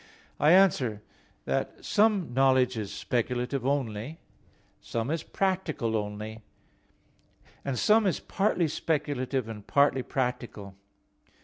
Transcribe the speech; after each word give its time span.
I 0.39 0.53
answer 0.53 1.03
that, 1.45 1.85
Some 1.85 2.33
knowledge 2.33 2.75
is 2.75 2.91
speculative 2.91 3.63
only; 3.67 4.19
some 4.79 5.11
is 5.11 5.21
practical 5.21 5.95
only; 5.95 6.41
and 7.63 7.77
some 7.77 8.07
is 8.07 8.19
partly 8.19 8.67
speculative 8.67 9.47
and 9.47 9.67
partly 9.67 10.01
practical. 10.01 10.73